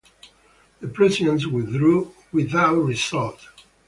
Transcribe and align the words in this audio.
The 0.79 0.87
Prussians 0.87 1.45
withdrew 1.45 2.11
without 2.31 2.73
result. 2.77 3.39